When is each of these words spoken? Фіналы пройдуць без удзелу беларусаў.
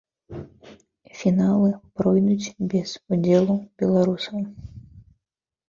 Фіналы 1.19 1.69
пройдуць 1.99 2.55
без 2.73 2.89
удзелу 3.13 3.53
беларусаў. 3.85 4.43